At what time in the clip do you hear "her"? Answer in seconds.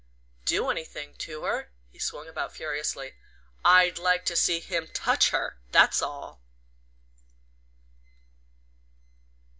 1.43-1.69, 5.29-5.59